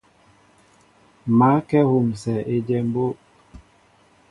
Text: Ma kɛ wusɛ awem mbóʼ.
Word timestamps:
Ma 1.37 1.49
kɛ 1.67 1.79
wusɛ 1.91 2.33
awem 2.55 2.85
mbóʼ. 2.89 3.13